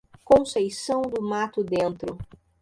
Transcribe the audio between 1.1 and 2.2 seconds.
Mato Dentro